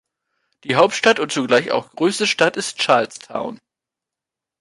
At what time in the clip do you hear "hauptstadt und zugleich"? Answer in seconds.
0.77-1.69